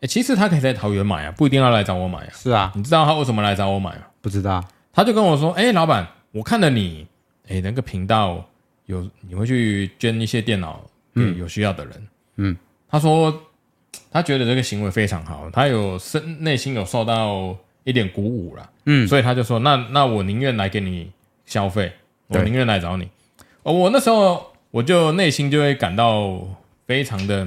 [0.00, 2.28] 嗯，其实他可以在桃园买啊，不一定要来找我买啊。
[2.32, 4.02] 是啊，你知道他为什么来找我买吗？
[4.20, 7.06] 不知道，他就跟我说，哎，老板，我看了你。
[7.50, 8.46] 哎，那个频道
[8.84, 11.94] 有你会去捐一些电脑给有需要的人。
[12.36, 12.56] 嗯，嗯，
[12.90, 13.34] 他说
[14.10, 18.68] 他觉得这个行为非常好，他有身内心有受到一点鼓舞了。
[18.84, 21.10] 嗯，所以他就说：“那那我宁愿来给你
[21.46, 21.90] 消费，
[22.26, 23.08] 我宁愿来找你。”
[23.64, 26.46] 哦，我那时候我就内心就会感到
[26.88, 27.46] 非常的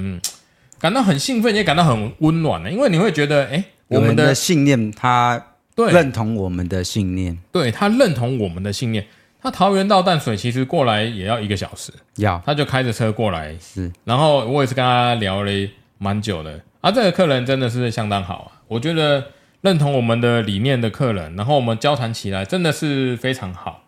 [0.78, 5.92] 感到很兴奋，也感到很温暖的，因为你会觉得，哎，我们的，的信念，他对。
[5.92, 9.04] 认同我们的信念，对他认同我们的信念。
[9.42, 12.40] 他桃园到淡水其实过来也要一个小时，要。
[12.46, 13.90] 他就开着车过来，是。
[14.04, 15.50] 然后我也是跟他聊了
[15.98, 19.26] 蛮久的，啊，这个客人真的是相当好啊，我觉得
[19.60, 23.82] 认同我们的理念的客人，然后我们交谈起来真的是非常好。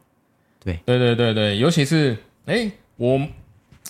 [0.65, 3.21] 对，对对对对，尤其是哎，我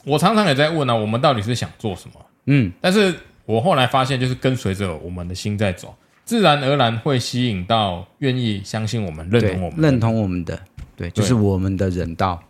[0.04, 2.20] 我常常也在问啊，我们到底是想做什么？
[2.46, 3.14] 嗯，但是
[3.46, 10.58] 我后来发现，就是跟随着我们的心在走，自然而然会吸引到愿意相信我们、认同我们、认同我们的。
[10.96, 12.40] 对，就是我们的人道。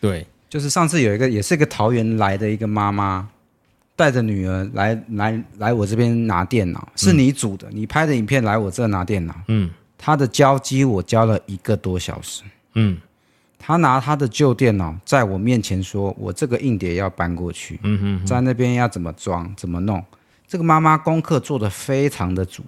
[0.00, 3.28] 对，就是上次有一个，也是一个桃园来的一个妈妈，
[3.94, 9.34] 带着女儿来来来我这边拿电脑，是你组的，嗯、你拍的影片来我这拿电脑。
[9.48, 12.42] 嗯，她的交机我交了一个多小时。
[12.74, 12.98] 嗯，
[13.66, 20.04] 他拿他的旧电脑在我面前说：“我这个硬碟要搬过去。”嗯哼，哼，在那边要怎么装，怎么弄？
[20.46, 22.62] 这个妈妈功课做得非常的足，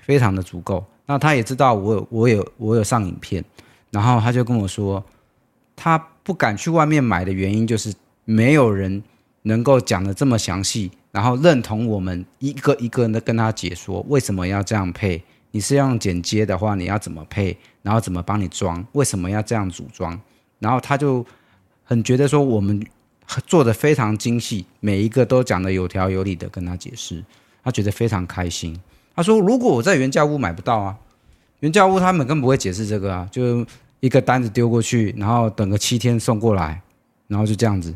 [0.00, 0.84] 非常的足够。
[1.06, 3.44] 那他也知道我有我有我有上影片。
[3.92, 5.04] 然后他就跟我说，
[5.76, 9.00] 他不敢去外面买的原因就是没有人
[9.42, 15.22] 能够讲的这么详细，然后认同我们一个一个的跟他解说为什么要这样配。
[15.52, 17.56] 你是用剪接的话，你要怎么配？
[17.86, 18.84] 然后怎么帮你装？
[18.92, 20.20] 为什么要这样组装？
[20.58, 21.24] 然后他就
[21.84, 22.84] 很觉得说我们
[23.46, 27.24] 做得非常精细，每一个都讲得有条有理的跟他解释，
[27.62, 28.76] 他觉得非常开心。
[29.14, 30.98] 他说：“如果我在原价屋买不到啊，
[31.60, 33.64] 原价屋他们根本不会解释这个啊，就。”
[34.00, 36.80] 一个单子丢过去，然后等个七天送过来，
[37.28, 37.92] 然后就这样子，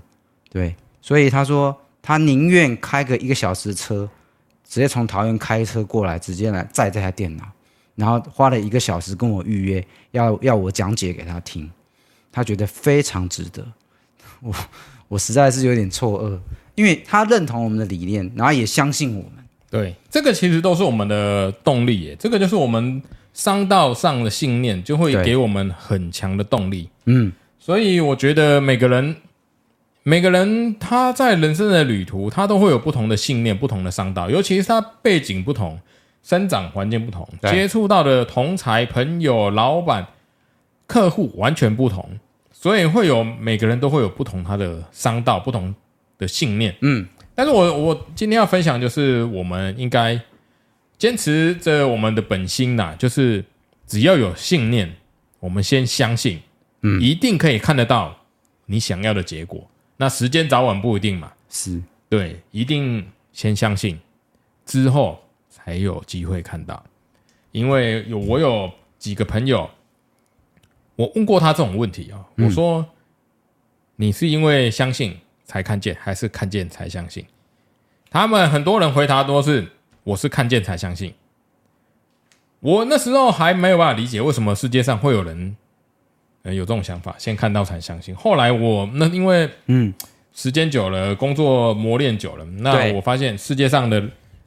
[0.50, 4.09] 对，所以他说他宁愿开个一个小时车，
[4.66, 7.44] 直接从桃园开车过来，直接来载这台电脑，
[8.00, 11.70] 然后花了一个小时跟我预约，要要我讲解给他听，
[12.32, 13.64] 他觉得非常值得，
[14.42, 14.52] 我
[15.06, 16.38] 我实在是有点错愕，
[16.74, 23.02] 因为他认同我们的理念，然后也相信我们，对，这个其实都是我们的动力耶，这个就是我们。
[23.32, 26.88] 商道上的信念就会给我们很强的动力。
[27.04, 29.14] 嗯，所以我觉得每个人，
[30.02, 35.78] 每个人他在人生的旅途，他都会有不同的信念、不同的商道，尤其是他背景不同、
[36.22, 40.06] 生长环境不同、接触到的同才、朋友、老板、
[40.87, 42.18] 客户完全不同，
[42.53, 45.74] 所以会有每个人都会有不同他的商道、不同
[46.18, 46.74] 的信念。
[46.80, 50.20] 嗯，但是我我今天要分享就是我们应该。
[50.99, 53.42] 坚持着我们的本心呐，就是
[53.86, 54.97] 只要有信念，
[55.38, 56.38] 我们先相信，
[56.82, 58.14] 嗯，一定可以看得到
[58.66, 59.66] 你想要的结果。
[59.97, 61.80] 那时间早晚不一定嘛，是
[62.11, 63.99] 对，一定先相信，
[64.66, 65.18] 之后
[65.70, 66.82] 才有机会看到。
[67.52, 68.68] 因为有我有
[68.98, 69.70] 几个朋友，
[70.96, 72.84] 我问过他这种问题啊，我说，
[73.94, 77.24] 你是因为相信才看见，还是看见才相信？
[78.10, 79.68] 他们很多人回答都是。
[80.02, 81.12] 我是看见才相信，
[82.60, 85.54] 我那时候还没有办法理解为什么世界上会有人
[86.42, 88.16] 呃，有这种想法，先看到才相信。
[88.16, 89.92] 后来我那因为嗯，
[90.32, 94.02] 时间久了，工作磨练久了，那我发现世界上的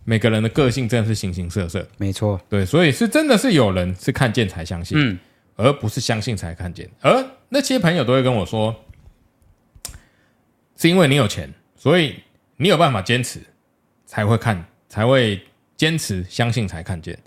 [0.06, 1.88] 每个人的个性真的是形形色色。
[1.98, 5.20] 没错，对，所以是真的是有人是看见才相信，嗯，
[5.56, 6.90] 而不是相信才看见。
[7.02, 8.76] 而那些朋友都会跟我说，
[10.78, 12.16] 是因为你有钱，所以
[12.58, 13.40] 你有办法坚持，
[14.06, 15.42] 才会看，才会
[15.78, 17.18] 坚持相信才看见。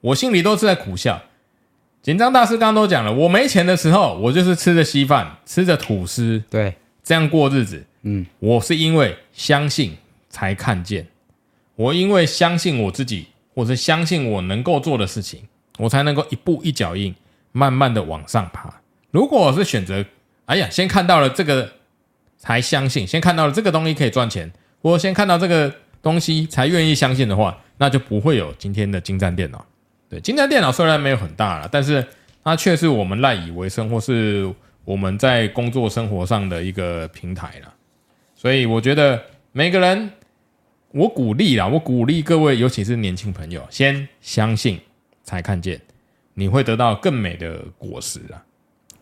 [0.00, 1.22] 我心里都是在苦笑。
[2.02, 7.84] 紧张大师刚刚都讲了，我没钱的时候，我就是吃着稀饭，吃着吐司，对，这样过日子。
[8.02, 9.94] 嗯，我是因为相信
[10.30, 11.06] 才看见，
[11.80, 15.40] 我因为相信我自己，或是相信我能够做的事情，
[15.78, 17.14] 我才能够一步一脚印，
[17.52, 18.70] 慢慢的往上爬。
[19.10, 20.04] 如果我是选择，
[20.44, 21.72] 哎呀，先看到了这个
[22.36, 24.52] 才相信，先看到了这个东西可以赚钱，
[24.82, 29.64] 我先看到这个东西才愿意相信的话，那就不会有今天的精湛电脑。
[30.10, 32.06] 对，今天电脑虽然没有很大了，但是
[32.44, 34.52] 它却是我们赖以为生或是
[34.84, 37.72] 我们在工作生活上的一个平台了。
[38.34, 39.18] 所以我觉得
[39.52, 40.10] 每个人，
[40.92, 44.80] 我鼓励啦，我鼓励各位，尤其是年轻朋友，先相信
[45.22, 45.80] 才看见，
[46.34, 48.42] 你会得到更美的果实啊。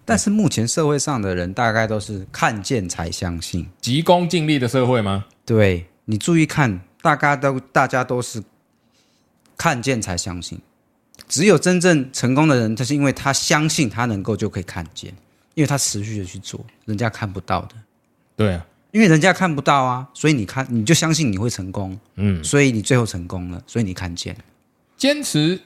[0.04, 5.26] 但是目前社会上的人大概都是看见才相信，急功近利的社会吗？
[5.46, 8.42] 对，你注意看，大家都大家都是
[9.56, 10.60] 看见才相信。
[11.26, 15.12] 只有真正成功的人，他是因为他相信他能够就可以看见，
[15.54, 17.74] 因为他持续的去做，人家看不到的。
[18.36, 24.36] 对啊，因为人家看不到啊，所以你看你就相信你会成功，嗯，所以你最后成功了，所以你看见。
[24.96, 25.60] 坚持，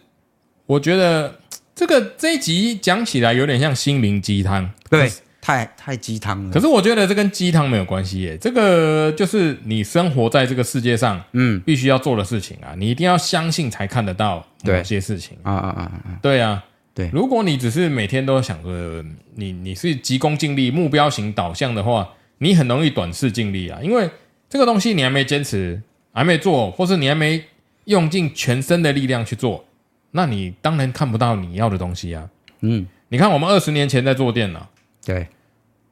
[0.66, 1.40] 我觉得
[1.74, 5.10] 这个这一集讲起来有点像心灵鸡汤，对。
[5.44, 8.38] 太太鸡汤了，可是我觉得这跟鸡汤没有关系耶。
[8.38, 12.76] 这个就是你生活在这个世界上，嗯，必须要做的事情啊。
[12.78, 16.14] 你一定要相信才看得到某些事情啊啊啊啊！
[16.22, 16.62] 对啊，
[16.94, 17.10] 对。
[17.12, 19.04] 如果你只是每天都想着
[19.34, 22.08] 你你是急功近利、目标型导向的话，
[22.42, 23.78] 你很容易短视尽力啊。
[23.82, 24.10] 因为
[24.48, 25.80] 这个东西你还没坚持、
[26.12, 27.42] 还没做，或是你还没
[27.84, 29.64] 用尽全身的力量去做，
[30.10, 32.28] 那你当然看不到你要的东西啊。
[32.60, 34.68] 嗯，你看我们二十年前在做电脑。
[35.04, 35.26] 对，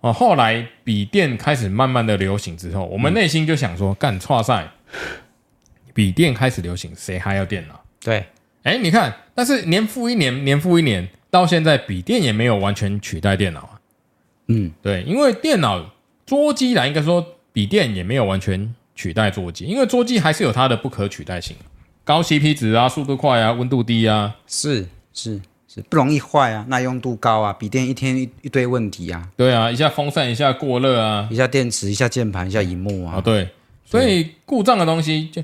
[0.01, 4.71] 哦，后来笔电开始慢慢的流行之后，我们内心就想说，干挫赛，
[5.93, 7.83] 笔电开始流行，谁还要电脑？
[8.01, 8.25] 对，
[8.63, 13.81] 哎，你看，但是年复一年，年复一年，到现在笔电也没有完全取代电脑啊。
[14.47, 15.91] 嗯，对，因为电脑
[16.31, 21.57] 桌机来，应该说笔电也没有完全取代桌机，因为桌机还是有它的不可取代性，
[22.05, 25.41] 高 CP 值啊，速度快啊，温度低啊，是是。
[25.73, 29.29] 是不容易坏啊，耐用度高啊，笔电一天一一堆问题啊。
[29.37, 33.15] 对啊，一下风扇，一下过热啊，一下电池，一下键盘，一下荧幕啊。
[33.17, 33.49] 哦，对，
[33.85, 35.43] 所以故障的东西就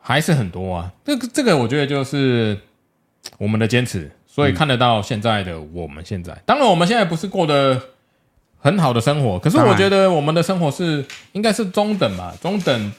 [0.00, 0.90] 还是很多啊。
[1.04, 2.58] 这个这个，我觉得就是
[3.36, 6.32] 我们的坚持，所以看得到现在的我们现在。
[6.32, 7.78] 嗯、当然，我们现在不是过得
[8.64, 12.92] 很好的生活，可是我觉得我们的生活是应该是中等吧，中等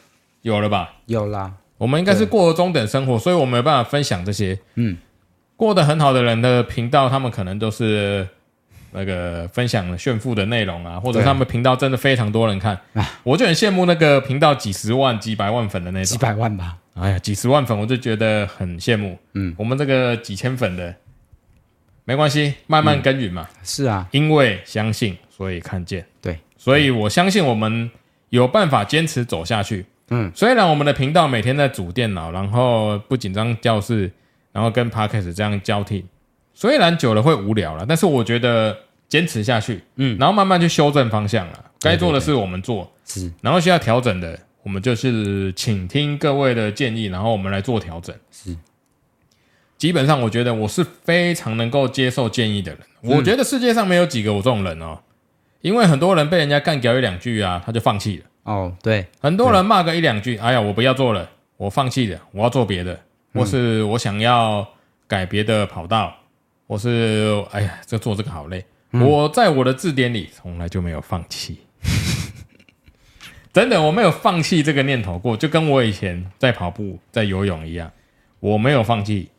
[0.43, 0.93] 有了吧？
[1.07, 4.59] 有啦，我们应该是过中等生活，所以我们没有办法分享这些。
[4.75, 4.95] 嗯。
[5.57, 8.27] 过得很好的人的频道，他们可能都是
[8.91, 12.77] 那个分享炫富的内容啊，或者他们频道真的非常多人看，
[13.23, 16.15] 我就很羡慕那个频道几十万、几百万粉的那种。
[16.15, 16.77] 几百万吧？
[16.93, 19.17] 哎呀，几十万粉我就觉得很羡慕。
[19.33, 20.93] 嗯，我们这个几千粉的
[22.03, 23.47] 没关系，慢慢耕耘嘛。
[23.63, 26.05] 是啊，因为相信，所以看见。
[26.21, 27.89] 对，所以我相信我们
[28.29, 29.85] 有办法坚持走下去。
[30.09, 34.11] 嗯，虽然我们的频道每天在组电脑，然后不紧张教室。
[34.55, 36.05] 然后跟 Podcast 这样交替，
[36.53, 38.73] 虽然久了会无聊了，但是我觉得
[39.09, 41.65] 坚持下去，嗯，然后慢慢去修正方向了。
[41.81, 48.15] 该做的事我们做，是，然后需要调整的，我们就是请听各位的建议，然后我们来做调整。
[48.31, 48.55] 是，
[49.77, 52.81] 基本上我觉得我是非常能够接受建议的人。
[53.01, 54.97] 我觉得世界上没有几个我这种人哦，
[55.65, 58.25] 因为很多人被人家干掉一两句啊，他就放弃了。
[58.43, 62.99] 哦，对，很多人骂个一两句，哎呀，我不要做了，我放弃了，我要做别的。
[63.33, 64.63] 或是我想要
[65.07, 66.15] 改别的跑道，
[66.67, 68.63] 或是哎呀，这做这个好累。
[68.91, 71.57] 嗯、我在我的字典里从来就没有放弃，
[73.51, 77.91] 真的我没有放弃这个念头过，就跟我以前在跑步、在游泳一样，
[78.39, 79.31] 我没有放弃。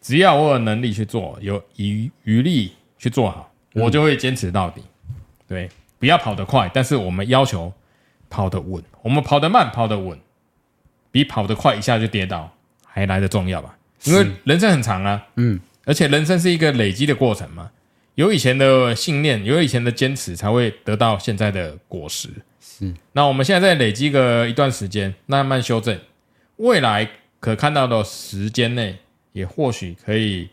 [0.00, 4.80] 只要我有能力去做，有余余力去做好，我就会坚持到底。
[5.46, 5.68] 对，
[5.98, 7.72] 不要跑得快，但是我们要求
[8.28, 8.82] 跑得稳。
[9.02, 10.18] 我们跑得慢，跑得稳，
[11.10, 12.52] 比跑得快一下就跌倒。
[12.84, 13.76] 还来得重要吧？
[14.04, 17.70] 因为人生很长啊，嗯，而且人生是一个累积的过程嘛。
[18.14, 22.30] 有以前的信念，有以前的坚持，才会得到现在的果实。
[22.58, 26.00] 是，那我们现在在累积个一段时间，慢慢修正，
[26.56, 27.06] 未来
[27.38, 28.96] 可看到的时间内，
[29.32, 30.48] 也或许可以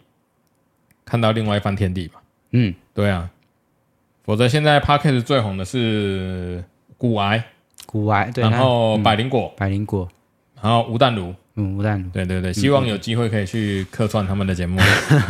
[1.06, 2.22] 看到另外一番天地吧。
[2.52, 3.30] 嗯，对啊，
[4.24, 6.64] 否则现在 Podcast 最红的是
[6.98, 7.44] 骨癌，
[7.86, 10.08] 骨癌对，然后百灵果，百灵果，
[10.62, 14.80] 然后吴淡如，嗯，吴淡如，对对对，希望有机会可以去客串他们的节目。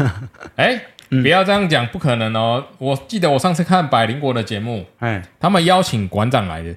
[0.57, 0.79] 哎，
[1.09, 2.63] 不要这样讲，不可能哦！
[2.77, 6.75] 我记得我上次看百灵果的节目，哎，他们邀请馆长来的，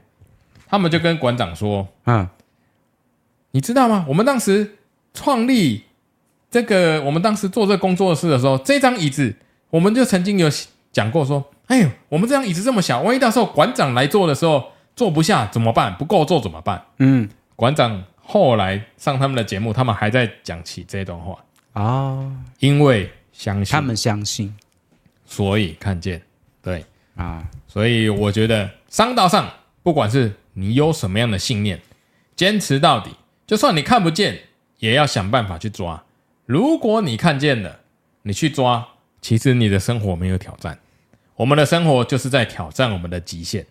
[0.67, 2.27] 他们就跟馆长说，嗯，
[3.51, 4.07] 你知道吗？
[4.09, 4.79] 我们当时
[5.13, 5.85] 创立
[6.51, 9.35] 这个，我们当时做这个工作室的时候，这张椅子，
[9.69, 10.49] 我们就曾经有
[10.91, 11.45] 讲过说。
[11.67, 15.95] 哎呦，我们这张椅子这么小，万一到时候馆长来坐的时候坐不下怎么办？
[15.97, 16.85] 不够坐怎么办？
[16.99, 21.37] 嗯，馆长后来上他们的节目，他们还在讲起这段话
[21.73, 24.55] 哦，因为相信他们相信，
[25.25, 26.23] 所以看见，
[26.63, 26.85] 对
[27.17, 29.51] 啊，所以我觉得商道上，
[29.83, 31.81] 不管是你有什么样的信念，
[32.37, 33.11] 坚持到底，
[33.47, 34.39] 就算你看不见，
[34.79, 36.05] 也要想办法去抓。
[36.47, 37.81] 如果你看见了，
[38.23, 38.87] 你去抓，
[39.21, 40.79] 其实你的生活没有挑战。
[41.37, 43.65] 我们的生活就是在挑战我们的极限，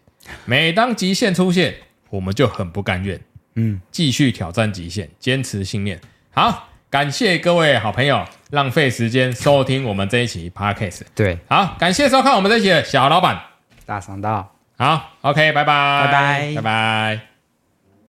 [0.46, 1.74] 每当极限出现，
[2.10, 3.20] 我们就很不甘愿，
[3.56, 6.00] 嗯，继续挑战极限，坚持信念。
[6.32, 11.02] 好，感谢各位好朋友浪费时间收听我们这一期 Podcast。
[11.16, 13.42] 对，好，感谢收看我们这一期的小老板
[13.86, 14.52] 大商道。
[14.78, 17.35] 好，OK，拜拜，拜拜，拜拜。